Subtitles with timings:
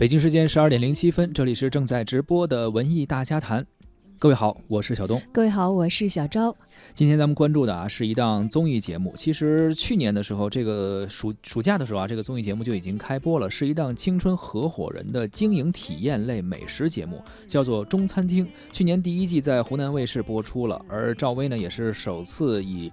[0.00, 3.66] 北京时间十二点零七分，这里是正在直播的文艺大家谈。
[4.18, 5.20] 各位好，我是小东。
[5.30, 6.56] 各位好，我是小昭。
[6.94, 9.12] 今天咱们关注的啊是一档综艺节目。
[9.14, 18.46] 其实去年的时候，这个暑暑假的时候啊，这个综艺节目就已经开播了，是一档青春合伙人的经营体验类美食节目，叫做《中餐厅》。
[18.72, 22.90] 去年第一季在湖南卫视播出了，而赵薇呢也是首次以。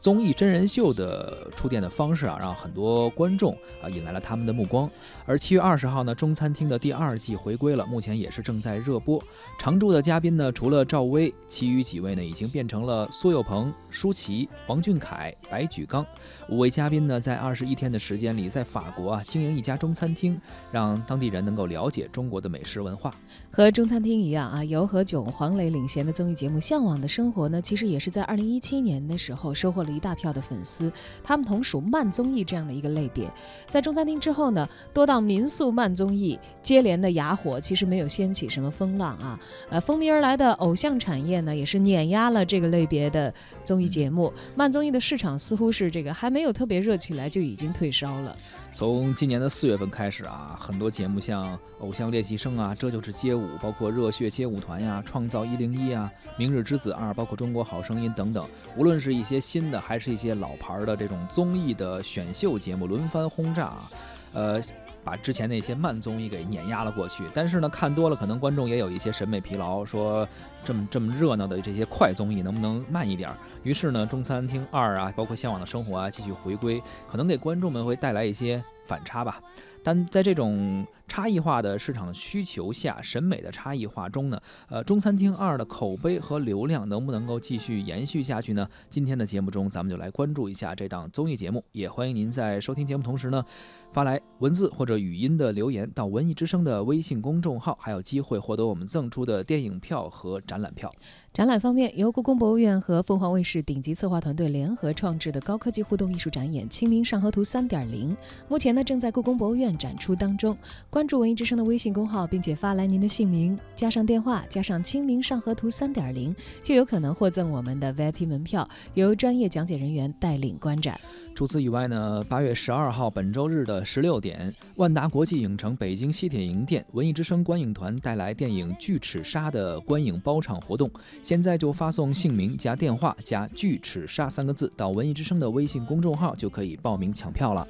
[0.00, 3.52] 综艺真人秀的触电的方式啊，让很多观众
[3.82, 4.88] 啊引来了他们的目光。
[5.26, 9.20] 而七月二十号呢，中餐厅的第二季回归了，目前也是正在热播。
[9.58, 16.06] 常驻的嘉宾呢，除了赵薇，其余几位呢已经变成了苏有朋、舒淇、王俊凯、白举纲。
[16.48, 20.40] 五位嘉宾呢，在二十一天的时间里，在法国啊经营一家中餐厅，
[20.70, 23.12] 让当地人能够了解中国的美食文化。
[23.50, 29.88] 和中餐厅一样啊，由何炅、黄磊领衔的综艺节目《向往的生活》呢，其实也是在二零一七年的时候收获了。
[29.98, 30.90] 一大票的粉丝，
[31.24, 33.28] 他们同属慢综艺这样的一个类别。
[33.68, 39.38] 在中餐厅之后呢，多档民宿慢综艺接连的哑火，其实没有掀起什么风浪啊。
[39.68, 44.32] 呃，风靡而来的偶像产业呢，也是碾压了这个类别的综艺节目。
[44.54, 48.36] 慢综艺的市场似乎是这个还没有特别热起来，就已经退烧了。
[48.78, 63.90] 从今年的四月份开始啊，很多节目像《偶像练习生》啊，《这就是街舞》，包括《热血街舞团》呀，《创造一零一》啊，《明日之子二》，包括《中国好声音》等等，无论是一些新的，还是一些老牌的这种综艺的选秀节目，轮番轰炸啊，
[64.34, 64.62] 呃。
[65.04, 70.26] 把之前那些慢综艺给碾压了过去，但是呢，看多了可能观众也有一些审美疲劳，说
[70.62, 73.30] 这么这么热闹的这些快综艺能不能慢一点？
[73.62, 79.40] 于是呢，中餐厅二啊，包括向往的生活啊，继续回归，可能给观众们会带来一些反差吧。
[79.82, 84.38] 但在这种差异化的市场需求下，审美的差异化中呢，
[84.68, 88.68] 呃，中餐厅二的口碑和流量能不能够继续延续下去呢？
[88.90, 91.64] 今天的节目中，咱们就来关注一下这档综艺节目。
[91.72, 93.42] 也欢迎您在收听节目同时呢。
[93.90, 100.92] 发来文字或者语音的留言到文艺之声的微信公众号，还有机会获得我们赠出的电影票和展览票。
[101.38, 108.12] 展览方面，由故宫博物院和凤凰卫视顶级策划团队联合创制的高科技互动艺术展演《清明上河图三点零》，
[108.48, 110.58] 目前呢正在故宫博物院展出当中。
[110.90, 121.00] 关注文艺之声的微信公号，并且发来您的姓名加上电话加上《清明上河图三点零》，就有可能获赠我们的 VIP 门票，由专业讲解人员带领观展。
[121.36, 130.90] 除此以外呢，八月十二号本周日的十六点，万达国际影城北京西铁营店文艺之声观影团带来电影《巨齿鲨》的观影包场活动。
[131.28, 137.68] 现在就发送姓名加电话加“巨齿鲨”三个字到文艺之声的微信公众号，就可以报名抢票了。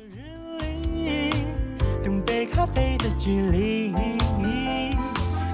[2.24, 3.92] 杯咖啡的距离，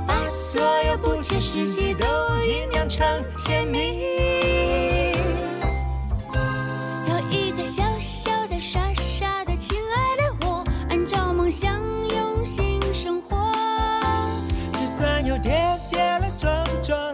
[0.07, 4.05] 把所有不切实际都酝酿成甜蜜。
[15.43, 17.14] 跌跌了撞撞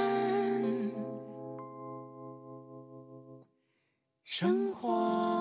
[4.81, 5.40] 生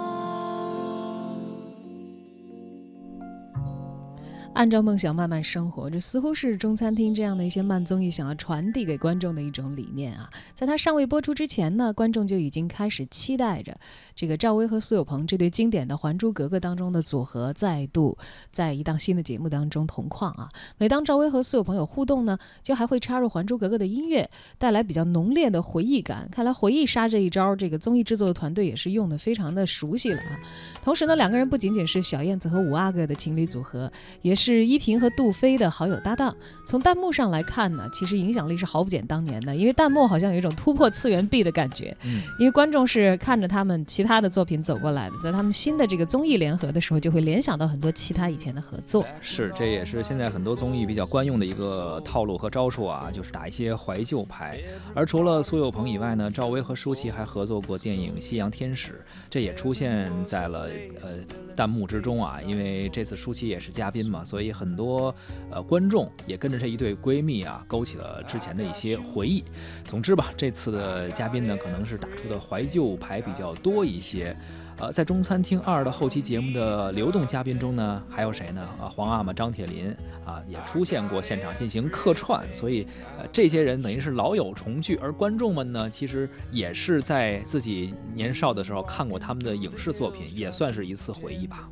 [4.53, 10.29] 按照梦想慢慢生活，这似乎是中餐厅这样的一些慢综艺想要传递给观众的一种理念啊。
[10.55, 13.75] 在它尚未播出之前呢，观众就已经开始期待着
[14.15, 18.19] 这个赵薇和苏有朋这对经典的《还珠格格》当中的组合再度
[18.51, 20.49] 在一档新的节目当中同框啊。
[20.77, 26.29] 每当赵薇和苏有朋有互动呢，就还会插入《还珠格格》的音乐，带来比较浓烈的回忆感。
[26.31, 30.39] 看来回忆杀这一招，这个综艺制作的团队也是用的非常的熟悉了啊。
[30.83, 34.71] 同时呢，两个人不仅仅是小燕子和五阿哥的情侣组合，也是。
[34.71, 36.33] 依萍和杜飞的好友搭档。
[36.65, 41.97] 从弹幕上来看呢，其实影响力是毫不减当年的，因为弹幕好像有一种突破次元壁的感觉。
[42.05, 49.05] 嗯，因为观众是看着他们其他的作品走过来的，在他们新的这个综艺联合的时候，就会联想到很多其他以前的合作。
[49.21, 54.61] 是，这也是现在很多综艺比较惯用的一个套路和招数啊，就是打一些怀旧牌。
[54.95, 58.93] 而除了苏有朋以外呢，赵薇和舒淇还合作过电影《夕阳天使》，
[59.29, 60.69] 这也出现在了
[61.01, 61.09] 呃
[61.57, 62.39] 弹幕之中啊。
[62.47, 65.13] 因为这次舒淇也是嘉宾嘛，所以很多
[65.51, 69.43] 呃观众也跟着这一对闺蜜啊，勾起了之前的一些回忆。
[69.85, 74.37] 总之吧，这次的嘉宾呢，可能是打出的怀旧牌比较多一些。
[74.79, 78.63] 呃，在中餐厅二的后期节目的流动嘉宾中呢，还有谁呢？
[78.81, 79.95] 啊，皇阿玛张铁林
[80.25, 82.87] 啊，也出现过现场进行客串，所以
[83.19, 91.69] 呃，这些人等于是老友重聚，而观众们呢，其实也是在自己年少的时候看过他们的影视作品，也算是一次回忆吧。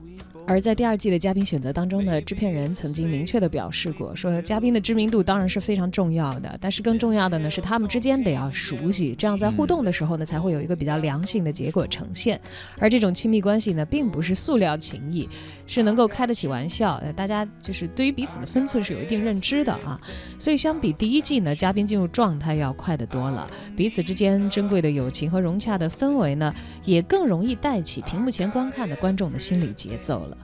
[0.46, 12.40] 而在第二季的嘉宾选择当中呢，制片人曾经明确的表示过，说嘉宾的知名度当然是非常重要的，但是更重要的呢是他们之间得要熟悉，这样在互动的时候呢才会有一个比较良性的结果呈现。
[12.78, 15.28] 而这种亲密关系呢，并不是塑料情谊，
[15.66, 20.00] 是能够开得起玩笑，大家就是对于彼此的分寸是有一定认知的啊。
[20.38, 26.54] 所以相比第一季呢，嘉宾进入状态要快得多了，彼此之间珍贵的友情和融洽的氛围呢，
[26.86, 30.36] 也更容易带起屏幕前观看的观众的心理节奏了。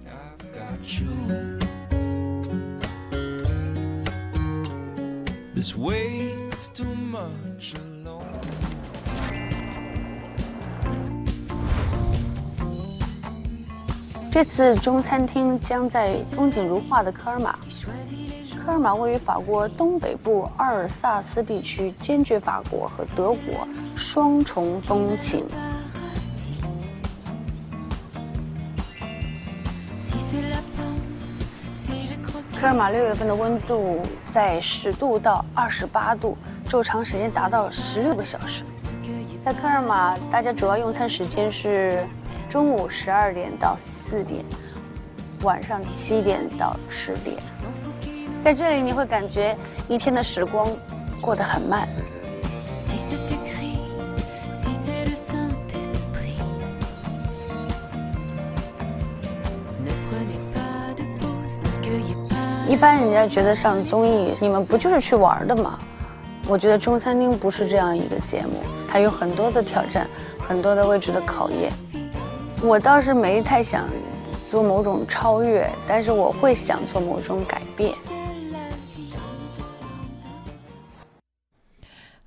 [14.30, 17.56] 这次中餐厅将在风景如画的科尔玛。
[18.58, 25.44] 科尔玛位于法国东北部阿尔萨斯地区，兼具法国和德国双重风情。
[32.64, 36.34] 科尔玛六月份的温度在十度到二十八度，
[36.66, 38.64] 昼长时间达到十六个小时。
[39.44, 42.06] 在科尔玛，大家主要用餐时间是
[42.48, 44.42] 中午十二点到四点，
[45.42, 47.36] 晚上七点到十点。
[48.40, 49.54] 在这里，你会感觉
[49.86, 50.66] 一天的时光
[51.20, 51.86] 过得很慢。
[62.74, 65.78] 一般人家觉得上综艺，你们不就是去玩的吗？
[66.48, 70.08] 我觉得中餐厅不是这样一个节目，它有很多的挑战，
[70.40, 71.70] 很多的未知的考验。
[72.64, 73.84] 我倒是没太想
[74.50, 77.92] 做某种超越，但是我会想做某种改变。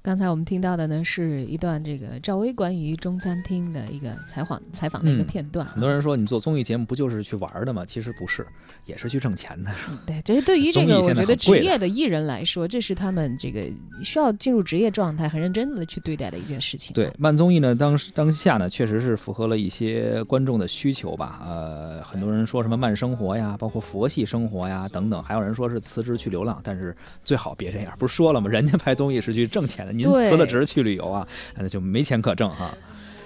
[0.07, 5.67] 刚才我们听到的呢，是一段这个赵薇关于中餐厅的一个采访采访的一个片段。
[5.67, 7.83] 很多人说你做综艺节目不就是去玩的吗？
[7.83, 8.47] 其实不是，
[8.85, 9.69] 也是去挣钱的。
[10.05, 13.69] 对，这是对于这个我觉得职业的艺人来说，这是他们这个
[14.01, 16.93] 需要进入职业状态、很认真的去对待的一件事情。
[16.93, 21.41] 对，慢综艺呢，当当下呢，确实是符合了一些观众的需求吧。
[21.45, 26.95] 呃，很多人说什么慢生活呀，包括佛系生活呀等等，还有人说是辞职去流浪，但是
[27.25, 27.93] 最好别这样。
[27.99, 28.49] 不是说了吗？
[28.49, 29.96] 人家拍综艺是去挣钱的。
[29.97, 32.71] 您辞了职去旅游啊，那就没钱可挣哈。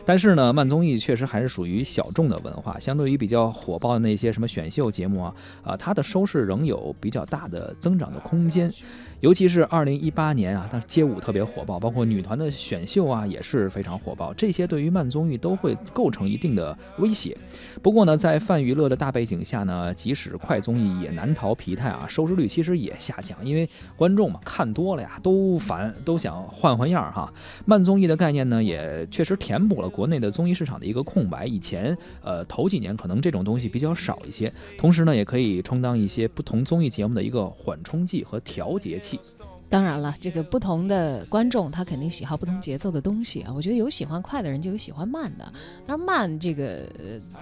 [0.04, 8.74] 但是呢，慢综艺确实还是属于小众的文化，相对于比较火爆的那些什么选秀节目啊，啊，它的收视仍有比较大的增长的空间。
[9.22, 17.38] 尤其是二零一八年啊，当街舞特别火爆，包括女团的选秀啊也是非常火爆，这些对于慢综艺都会构成一定的威胁。
[17.84, 27.32] 不过呢，在泛娱乐的大背景下呢，即使快综艺也难逃疲态啊，收视率其实也下降，因为观众嘛看多了呀都烦，都想换换样哈。
[27.64, 31.46] 慢综艺的概念呢，也确实填补了国内的综艺市场的一个空白。
[31.46, 39.11] 以前呃头几年可能这种东西比较少一些，同时呢也可以充当一些不同综艺节目的一个缓冲剂和调节器。
[39.12, 39.41] Merci.
[39.72, 43.54] 当然了，这个不同的观众他肯定喜好不同节奏的东西啊。
[43.56, 45.54] 我觉得有喜欢快的人，就有喜欢慢的。
[45.88, 46.86] 但是慢这个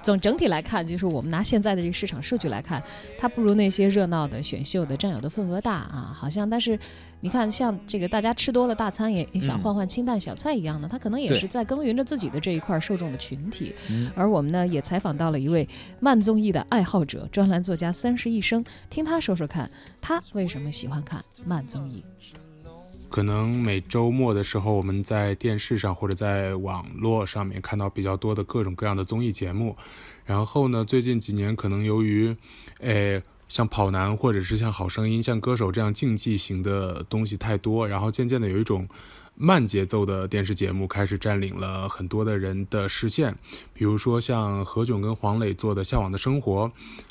[0.03, 2.83] 总整体来看，就是我们拿现在的这个市场数据来看，
[3.17, 6.15] 它不如那些热闹的选秀的占有的份额大啊。
[6.15, 6.79] 好像，但是
[7.19, 13.74] 你看，像这个大家吃多了大餐也也想换换清淡小菜一样的，他可能也是在耕耘着自己的这一块受众的群体。
[14.15, 15.67] 而我们呢，也采访到了一位
[16.00, 19.67] 慢综艺的爱好者，专栏作家三十一生，听他说说看，
[20.00, 22.05] 他为什么喜欢看慢综艺。
[23.10, 29.75] 可能每周末的时候，我们在电视上或者在网络上面看到比较多的各种各样的综艺节目。
[30.25, 32.36] 然后呢，最近几年可能由于，
[32.82, 38.88] 诶，像跑男或者是像好声音、像歌手这样竞技型的东西太多，然后渐渐的有一种
[39.36, 43.36] 慢节奏的电视节目开始占领了很多的人的视线，
[43.74, 46.65] 比如说像何炅跟黄磊做的《向往的生活》，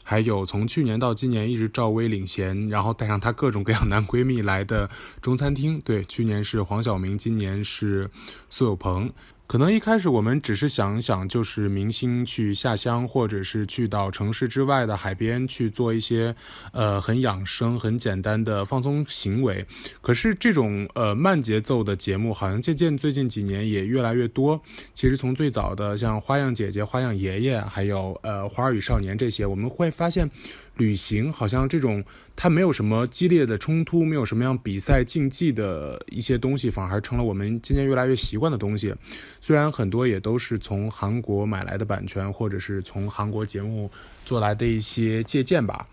[0.04, 4.86] 还有从去年到今年一直赵薇领衔，然后带上她各种各样男闺蜜来的
[5.20, 5.78] 《中餐厅》。
[5.82, 8.10] 对，去年是黄晓明，今年是
[8.50, 9.10] 苏有朋。
[9.48, 16.36] 可能一开始我们只是想想，就是明星去下乡，或者是去到城市之外的海边去做一些，
[16.70, 19.64] 呃，很养生、很简单的放松行为。
[20.02, 24.60] 可是这种呃慢节奏的节目，好像渐渐最近几年也越来越多。
[24.92, 30.30] 其实从最早的像《花样姐姐》《花样爷爷》，还有呃《花儿与少年》这些，我们会发现。
[30.78, 32.02] 旅行好像这种，
[32.34, 38.94] 它没有什么激烈的冲突，没有什么样比赛竞技的一些东西，反而成了我们渐渐越来越习惯的东西。
[39.40, 43.90] 虽然很多也都是从韩国买来的版权，或者是从韩国节目
[44.24, 45.86] 做来的一些借鉴吧，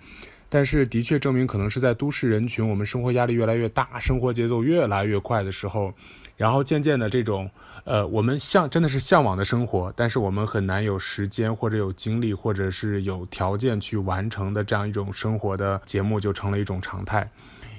[0.47, 5.93] 但是的确证明，可能是在都市人群，我们生活压力越来越大，生活节奏越来越快的时候，
[6.37, 7.49] 然后渐渐的这种。
[7.85, 17.31] 呃，我们向真的是向往的生活，但是我们很难有时间或者有精力或者是有条件去完成的这样一种生活的节目，就成了一种常态，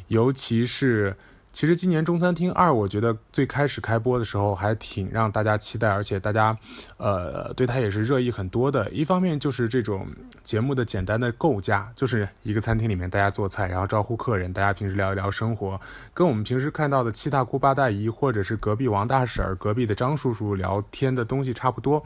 [0.08, 1.14] 尤其是。
[1.56, 6.54] 其实今年《中餐厅二》，我觉得最开始开播的时候还挺让大家期待，而且大家，
[6.98, 8.90] 呃，对它也是热议很多的。
[8.90, 10.06] 一方面就是这种
[10.42, 15.80] 节目的简单的构架，就是一个餐厅里面大家做菜，然后招呼客人，大家平时聊一聊生活，
[16.12, 22.04] 跟我们平时看到的七大姑八大姨，或者是隔壁王大婶、隔壁的张叔叔聊天的东西差不多。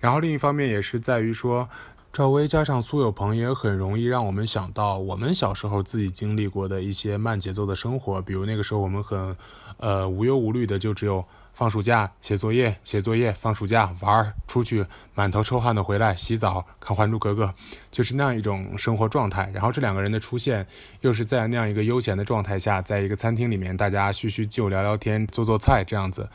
[0.00, 1.68] 然后另一方面也是在于说。
[2.10, 9.36] 赵薇加上苏有朋也很容易让我们想到我们小时候自己经历过的一些慢节奏的生活，比如那个时候我们很，
[9.76, 11.24] 呃无忧无虑的，就只有
[11.58, 14.86] 放暑假写作业、写作业，放暑假玩儿出去，
[15.16, 17.46] 满头臭汗的回来洗澡看《还珠格格》，
[17.90, 19.50] 就是那样一种生活状态。
[19.52, 20.64] 然后这两个人的出现，
[21.00, 26.28] 又是在那样一个悠闲的状态下，在一个餐厅里面，大家叙叙旧、聊聊天、做做菜这样子。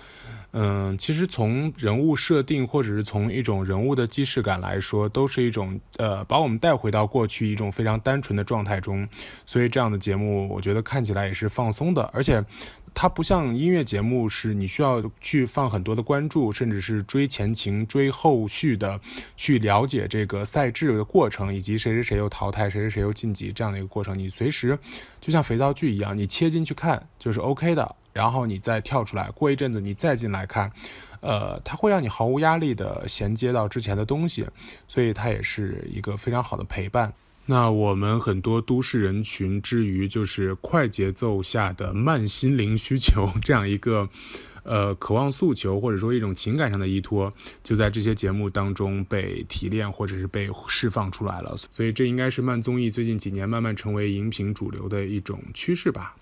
[0.55, 9.07] 嗯，其实从人物设定，或者是从一种人物的既视感来说，都是一种呃，把我们带回到过去一种非常单纯的状态中。
[9.45, 12.43] 所以这样的节目，我觉得看起来也是放松的，而且
[12.93, 18.99] 它不像音乐节目，是你需要去放很多的关注，甚至是追前情、追后续的，
[19.35, 24.17] 去了解这个赛制的过程，以及谁谁谁又淘汰，谁谁谁又晋级这样的一个过程。
[24.17, 24.77] 你随时
[25.19, 27.95] 就像肥皂剧一样，你切进去看就是 OK 的。
[28.13, 30.71] 然后你再跳出来，过一阵子你再进来看，
[31.19, 34.45] 呃，它会让你毫无压力的衔接到之前的东西，
[34.87, 37.11] 所以它也是一个非常好的陪伴。
[37.45, 44.07] 那我们很多都市人群之于就是快节奏下的慢心灵需求这样一个
[44.63, 51.53] 呃渴望诉求，或者说一种情感上的依托，就在这些节目当中被提炼或者是被释放出来了。
[51.69, 56.15] 所以这应该是慢综艺最近几年慢慢成为荧屏主流的一种趋势吧。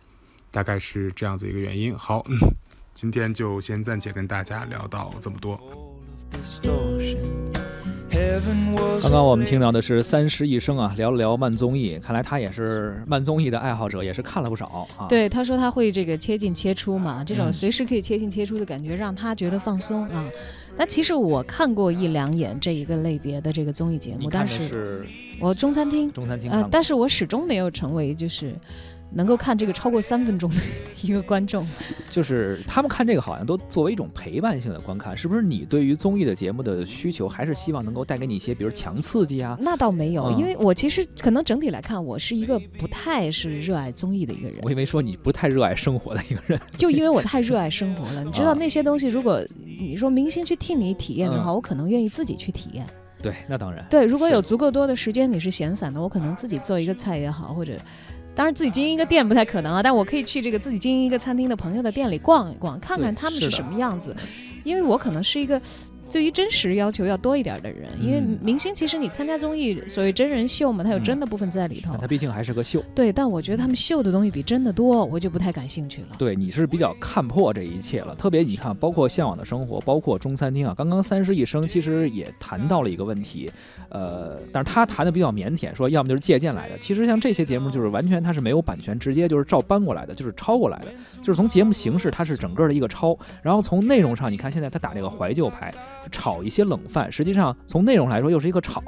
[0.49, 1.95] 大概是这样子一个原因。
[1.95, 2.25] 好，
[2.93, 5.61] 今天就先暂且跟大家聊到这么多。
[9.01, 11.98] 刚刚我们听到的是三十一生啊，聊了聊慢综艺。
[12.00, 15.08] 看来他也是慢综艺的爱好者，也是看了不少啊。
[15.08, 20.30] 对，他说他会这个切进切出嘛，这种随时可以切进切出的感觉，让他觉得放松啊。
[20.75, 25.06] 那其实我看过一两眼这一个类别的这个综艺节目，但是
[25.39, 28.53] 我中餐厅，中餐厅呃，但是我始终没有成为就是。
[29.13, 30.62] 能够看这个超过三分钟的
[31.03, 31.65] 一个观众，
[32.10, 35.41] 就是他们看这个好像都作为一种陪伴性的观看，是不是？
[35.41, 39.58] 你对于综艺的节目的需求，还是希望能够带给你一些，比如强刺激啊？
[39.60, 44.60] 那倒没有，因为我其实可能整体来看，我是一个不太是热爱综艺的一个人。
[44.63, 48.24] 我以为说你不太热爱生活的一个人，就因为我太热爱生活了。
[48.24, 52.86] 你知道那些东西，如果你说明星去替你体验的话，我可能愿意自己去体验。
[53.22, 53.86] 对，那当然。
[53.89, 57.74] 对，如果有足够多的时间，你是闲散的，我可能自己做一个菜也好，或者。
[58.33, 64.15] 当然，自己经营一个店不太可能啊，但我可以去这个自己经营一个餐厅的朋友的店里逛一逛，看看他们是什么样子，
[64.63, 65.61] 因为我可能是一个。
[66.12, 71.96] 对于真实要求要多一点的人，因为明星其实你参加综艺，所谓真人秀嘛，它有真的部分在里头。
[72.00, 72.84] 它毕竟还是个秀。
[72.94, 76.10] 对，但我觉得他们秀的东西比真的多，我就不太感兴趣了。
[76.18, 78.13] 对，你是比较看破这一切了。
[78.15, 83.51] 特别你看，包括《向往的生活》，包括中餐厅啊，刚刚三十一生其实也谈到了一个问题，
[83.89, 86.77] 呃，但是他谈的比较腼腆，说要么就是借鉴来的。
[86.77, 90.88] 其实像这些节目，就是完全他是没有版权，直接就是照搬过来的，就是抄过来的，
[91.22, 95.74] 就是从节目形式它是整个的一个抄，然后从内容上，你看现在他打这个怀旧牌，
[96.12, 96.79] 炒一些冷。
[96.88, 98.81] 饭实际上从内容来说又是一个炒，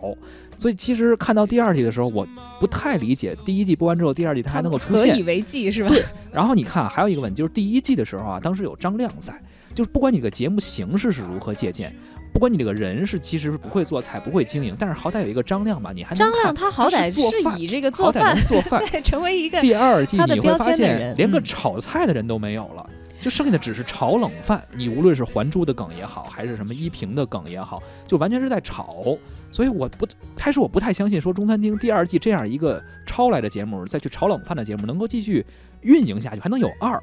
[0.56, 2.28] 所以其实看到第二季的时候，我
[2.60, 5.90] 不太理解第一季播完之后第二季它还能够出现，何以为继是吧？
[5.90, 6.04] 对。
[6.32, 9.34] 然后你看还有一个问题，就是第一季的时候啊，当时有张亮在，
[9.74, 11.94] 就是不管你这个节目形式是如何借鉴，
[12.34, 22.90] 不管你这个人是其实是不会做菜不会经营，但是好歹有一个张亮吧，你还张亮他好歹是以这个做饭做饭 成为一个第二季你会发现连个炒菜的人都没有了。
[23.24, 24.64] 就剩下的只是炒冷饭。
[24.76, 29.18] 你无论是还珠的梗也好，还是什么依萍的梗也好，就完全是在炒。
[29.52, 35.46] 所以我不开始我不太相信说中餐厅第二季这样一个抄来的节目再去炒冷饭的节目能够继续
[35.82, 37.02] 运营下去，还能有二。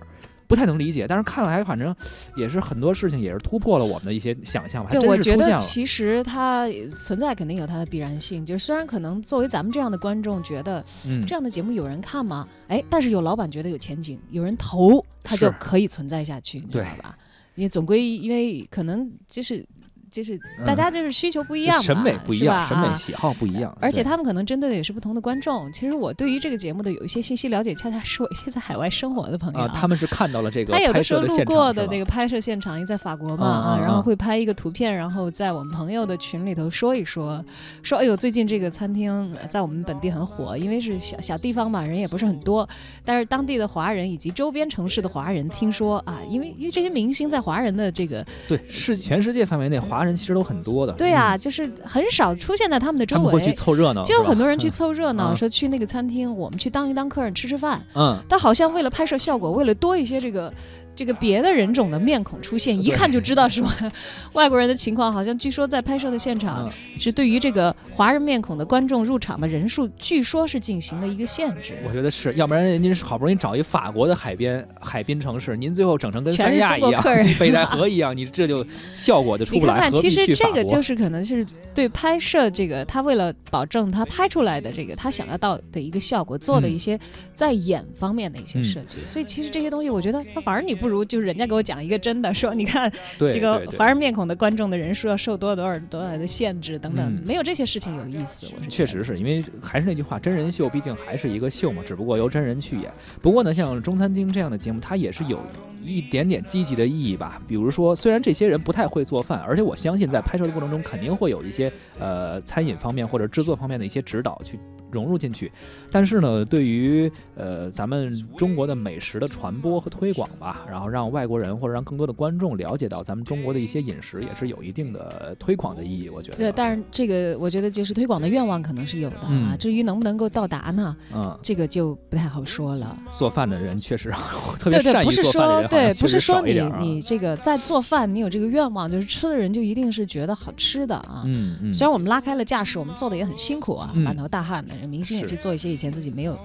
[0.51, 1.95] 不太能理解，但是看来反正
[2.35, 4.91] 也是很多事情也是突破了我们的一些想象吧。
[4.91, 6.69] 就我觉得其实它
[7.01, 10.85] 存在肯定有它的必然性，就是虽然可能作为咱们这样的观众觉得
[11.25, 12.49] 这样的节目有人看吗？
[12.67, 17.17] 哎，但是有老板觉得有前景，有人投，它就可以存在下去，你知道吧？
[17.55, 19.65] 你总归因为可能就是。
[20.11, 25.71] 就是大家就是需求不一样，审美不一样，审美喜好不一样，而且他们可能针对的也是不同的观众。
[25.73, 37.43] 其实我对于这个节目的有一些信息了解，恰恰是我一些在海外生活的朋友，他们是看到了这 个，他有的时候路过的那个拍摄现场，因为在法国嘛啊，然后会拍一个图片，然后在我们朋友的群里头说一说，
[37.83, 42.69] 说哎呦最近这个餐厅在我们本地很火，因为是小小地方嘛，人也不是很多，
[43.05, 50.93] 但是当地的华人以及周边城市的华人听说啊，因为因为这些明星在华人的这个对世全世界范围内华人其实都很多的。
[50.95, 57.81] 对啊，就是很少出现在他们的周围，会去凑热闹，就有很多人去凑热闹，说去那个餐厅，我们去当一当客人吃吃饭。
[57.95, 60.53] 嗯，但好像为了拍摄效果，为了多一些这个。
[60.93, 63.65] 这个别的人种的面孔出现，一看就知道是
[64.35, 65.11] 外国人的情况。
[65.11, 71.75] 好像据说在拍摄的现场是对于这个华人面孔的观众入场的人数，据说是进行了一个限制。
[71.87, 77.03] 我觉得是要不然您是好不容易找一法国的海边海滨城市，您最后整成跟三亚一样、
[77.39, 79.75] 北戴 河一样，你这就效果就出不来。
[79.75, 86.99] 你看，其实这个就是可能是对拍摄这个他为了保证他拍出来的这个他想要到的一个效果做的一些
[87.35, 88.97] 在演方面的一些设计。
[89.05, 90.89] 所以其实这些东西，我觉得他反而你不。
[90.89, 98.47] 如就是人家给我讲一个真的，说你看这个华人面孔的观众的人数要受多少多少多少的限制等等，没有这些事情有意思。
[98.55, 102.93] 我确实是因为还是那句话，真人秀毕竟还是一个秀嘛，只不过由真人去演。
[103.21, 105.41] 不过呢，像中餐厅这样的节目，它也是有
[105.83, 107.41] 一点点积极的意义吧。
[107.47, 114.59] 比如说，虽然这些人不太会做饭，而且我相信在拍摄的过程中肯定会有一些呃餐饮方面或者制作方面的一些指导去。
[114.91, 115.51] 融入进去，
[115.91, 126.09] 但是呢，对于呃咱们中国的美食的传播和推广吧，然后让外国人或者让更多的观众了解到咱们中国的一些饮食，也是有一定的推广的意义。
[126.09, 126.37] 我觉得。
[126.37, 130.97] 对，但是这个我觉得就是推广的愿望可能是有的啊，至于能不能够到达呢？
[131.15, 132.97] 嗯，这个就不太好说了。
[133.13, 134.13] 做饭的人确实
[134.59, 141.23] 特别善于做饭的人，对，不是说你你这个在做饭，你有这个愿望，就是吃的人就一定是觉得好吃的啊。
[141.27, 141.73] 嗯嗯。
[141.73, 144.75] 虽然我们拉开了架势，我们做的也很辛苦啊，满头大汗的。
[144.89, 146.39] 明星也去做一些以前自己没有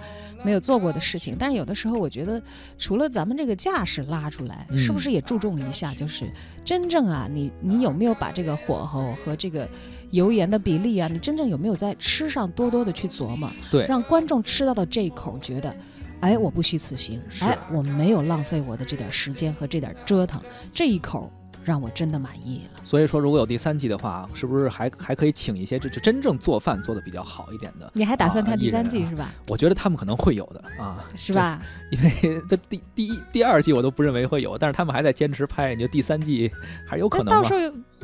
[0.44, 2.42] 没有做过的事情，但是有的时候我觉得，
[2.78, 5.94] 除了咱们这个架势拉出来，是不是也注重一下？
[5.94, 6.26] 就是
[6.64, 9.68] 真正啊，你你有没有把这个火候和这个
[10.12, 13.50] 油盐的比例啊，你真正有没有在吃上多多的去琢磨？
[13.72, 15.76] 对，让观众吃到的这一口觉得，
[16.22, 20.42] 哎，我不虚此行，哎，我没有浪费我的这点时间和这点折腾，
[20.74, 21.32] 这一口。
[21.66, 22.80] 让我真的满意了。
[22.84, 27.92] 所以说，如果有第三季的话，是不是还还可以请一些这就真正做饭做的比较好一点的？
[27.96, 29.30] 你还打算看第三季是吧？
[29.48, 31.60] 我觉得他们可能会有的啊，是吧？
[31.92, 36.52] 因为这第第一、第二季我都不认为会有，但是他们还在坚持拍，你就第三季
[36.88, 37.34] 还是有可能。
[37.34, 37.60] 到时候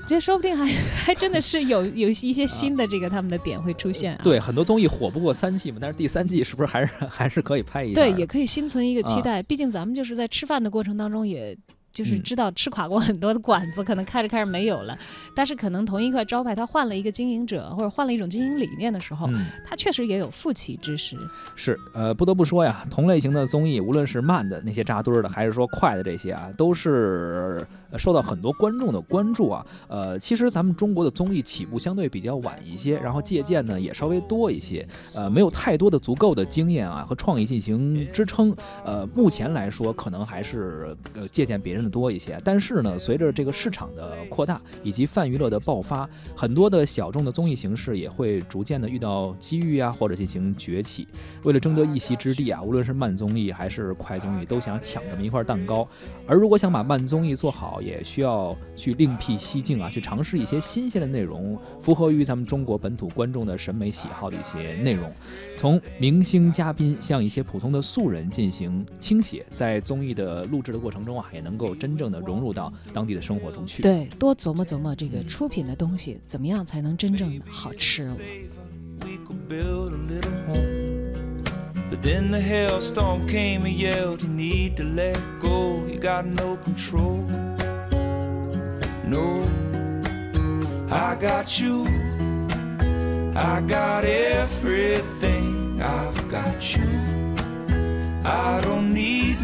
[0.07, 0.65] 这说不定还
[1.05, 4.19] 还真的是有有一些新的这个他们的点会出现。
[4.23, 8.01] 对，很多综艺火不过三季嘛，但是第三季是不是还是 还是可以拍一下？
[8.01, 9.43] 对，也可以心存一个期待。
[9.43, 11.55] 毕竟咱们就是在吃饭的过程当中也。
[11.91, 14.97] 就是知道吃垮过很多的馆子，可能开着开着没有了，
[15.35, 19.29] 但是可能同一块招牌，他换了一个经营者或者换了一种经营理念的时候，
[19.65, 21.17] 他确实也有负起之时。
[21.55, 29.65] 是，呃，不得不说呀，同类型的综艺，无论是慢的那些扎堆儿的，还是说快的这些啊，都是受到很多观众的关注啊。
[29.89, 38.55] 呃，其实咱们中国的综艺起步相对比较晚一些，然后借鉴呢也稍微多一些，呃，没有太多的足够的经验啊和创意进行支撑。
[38.85, 41.80] 呃，目前来说，可能还是呃借鉴别人。
[41.83, 51.07] 的多一些，但是呢，随着这个市场的扩大以及泛娱乐的爆发，很多的小众的综艺形式也会逐渐的遇到机遇啊，或者进行崛起。
[51.43, 55.87] 为了争得一席之地啊，无论是慢综艺还是快综艺，都想抢这么一块蛋糕。
[56.27, 65.11] 而如果想把慢综艺做好，也需要去另辟蹊径啊，去尝试一些新鲜的内容，符合于咱们中国本土观众的审美喜好的一些内容。
[65.57, 71.70] 从明星嘉宾向一些普通的素人进行倾斜，在综艺的录制的过程中啊，也能够。
[71.75, 73.81] 真正的融入到当地的生活中去。
[73.81, 78.15] 对，多琢磨琢磨这个出品的东西怎么样才能真正的好吃。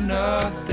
[0.08, 0.66] more than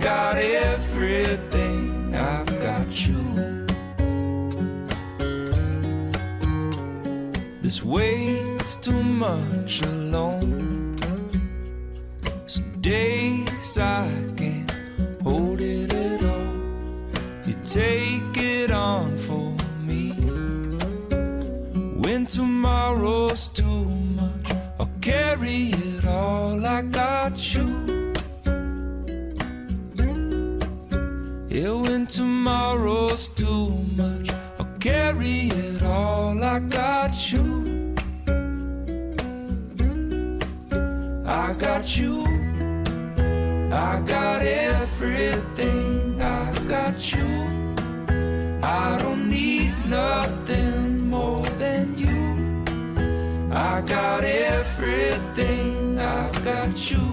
[0.00, 3.66] got everything, I've got you.
[7.60, 10.98] This weight's too much alone.
[12.46, 14.72] Some days I can't
[15.22, 16.56] hold it at all.
[17.44, 19.52] You take it on for
[19.84, 20.12] me.
[22.02, 23.84] When tomorrow's too
[24.16, 26.64] much, I'll carry it all.
[26.64, 27.99] I got you.
[31.60, 36.42] Yeah, when tomorrow's too much, I'll carry it all.
[36.42, 37.94] I got you.
[41.26, 42.24] I got you.
[43.70, 46.22] I got everything.
[46.22, 47.28] I got you.
[48.62, 52.64] I don't need nothing more than you.
[53.54, 55.98] I got everything.
[55.98, 57.09] I got you.